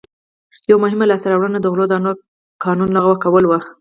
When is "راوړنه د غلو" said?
1.29-1.85